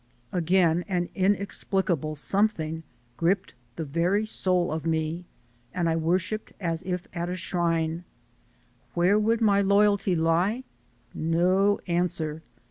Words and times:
Again 0.31 0.83
an 0.87 1.09
inexplicable 1.13 2.15
something 2.15 2.81
gripped 3.17 3.53
the 3.75 3.85
very 3.85 4.25
soul 4.25 4.71
of 4.71 4.83
me 4.83 5.25
and 5.75 5.87
I 5.87 5.95
worshiped 5.95 6.53
as 6.59 6.81
if 6.81 7.07
at 7.13 7.29
a 7.29 7.35
shrine. 7.35 8.03
Where 8.95 9.19
would 9.19 9.41
my 9.41 9.61
loyalty 9.61 10.15
lie? 10.15 10.63
No 11.13 11.77
answer! 11.85 12.41